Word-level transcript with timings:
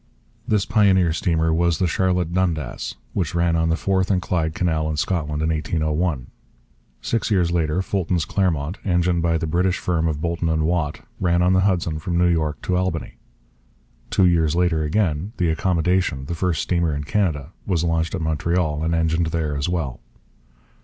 This 0.47 0.65
pioneer 0.65 1.13
steamer 1.13 1.53
was 1.53 1.77
the 1.77 1.85
Charlotte 1.85 2.33
Dundas, 2.33 2.95
which 3.13 3.35
ran 3.35 3.55
on 3.55 3.69
the 3.69 3.75
Forth 3.75 4.09
and 4.09 4.19
Clyde 4.19 4.55
Canal 4.55 4.89
in 4.89 4.97
Scotland 4.97 5.43
in 5.43 5.49
1801. 5.49 6.25
Six 7.03 7.29
years 7.29 7.51
later 7.51 7.83
Fulton's 7.83 8.25
Clermont, 8.25 8.79
engined 8.83 9.21
by 9.21 9.37
the 9.37 9.45
British 9.45 9.77
firm 9.77 10.07
of 10.07 10.19
Boulton 10.19 10.49
and 10.49 10.63
Watt, 10.63 11.01
ran 11.19 11.43
on 11.43 11.53
the 11.53 11.59
Hudson 11.59 11.99
from 11.99 12.17
New 12.17 12.25
York 12.25 12.63
to 12.63 12.77
Albany. 12.77 13.17
Two 14.09 14.25
years 14.25 14.55
later 14.55 14.81
again 14.81 15.33
the 15.37 15.49
Accommodation, 15.51 16.25
the 16.25 16.33
first 16.33 16.63
steamer 16.63 16.95
in 16.95 17.03
Canada, 17.03 17.51
was 17.67 17.83
launched 17.83 18.15
at 18.15 18.21
Montreal, 18.21 18.83
and 18.83 18.95
engined 18.95 19.27
there 19.27 19.55
as 19.55 19.69
well. 19.69 19.99